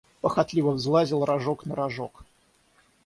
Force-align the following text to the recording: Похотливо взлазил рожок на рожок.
Похотливо 0.21 0.71
взлазил 0.71 1.23
рожок 1.25 1.67
на 1.67 1.75
рожок. 1.75 2.23